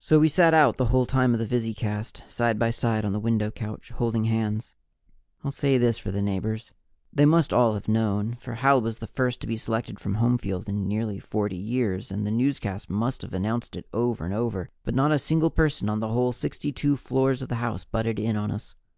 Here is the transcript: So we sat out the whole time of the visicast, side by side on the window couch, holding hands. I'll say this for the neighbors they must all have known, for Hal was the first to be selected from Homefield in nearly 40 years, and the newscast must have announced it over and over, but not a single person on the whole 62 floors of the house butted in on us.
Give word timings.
So 0.00 0.18
we 0.18 0.30
sat 0.30 0.54
out 0.54 0.76
the 0.76 0.86
whole 0.86 1.04
time 1.04 1.34
of 1.34 1.38
the 1.40 1.44
visicast, 1.46 2.22
side 2.26 2.58
by 2.58 2.70
side 2.70 3.04
on 3.04 3.12
the 3.12 3.20
window 3.20 3.50
couch, 3.50 3.90
holding 3.90 4.24
hands. 4.24 4.74
I'll 5.44 5.50
say 5.50 5.76
this 5.76 5.98
for 5.98 6.10
the 6.10 6.22
neighbors 6.22 6.72
they 7.12 7.26
must 7.26 7.52
all 7.52 7.74
have 7.74 7.86
known, 7.86 8.36
for 8.40 8.54
Hal 8.54 8.80
was 8.80 8.98
the 8.98 9.06
first 9.06 9.42
to 9.42 9.46
be 9.46 9.58
selected 9.58 10.00
from 10.00 10.14
Homefield 10.16 10.70
in 10.70 10.88
nearly 10.88 11.18
40 11.18 11.54
years, 11.54 12.10
and 12.10 12.26
the 12.26 12.30
newscast 12.30 12.88
must 12.88 13.20
have 13.20 13.34
announced 13.34 13.76
it 13.76 13.86
over 13.92 14.24
and 14.24 14.32
over, 14.32 14.70
but 14.84 14.94
not 14.94 15.12
a 15.12 15.18
single 15.18 15.50
person 15.50 15.90
on 15.90 16.00
the 16.00 16.08
whole 16.08 16.32
62 16.32 16.96
floors 16.96 17.42
of 17.42 17.50
the 17.50 17.56
house 17.56 17.84
butted 17.84 18.18
in 18.18 18.36
on 18.36 18.50
us. 18.50 18.74